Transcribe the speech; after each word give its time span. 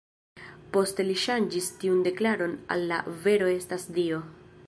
Poste 0.77 1.05
li 1.09 1.17
ŝanĝis 1.23 1.67
tiun 1.83 2.01
deklaron 2.09 2.57
al 2.77 2.87
"la 2.93 3.01
vero 3.27 3.53
estas 3.59 3.89
Dio". 3.99 4.27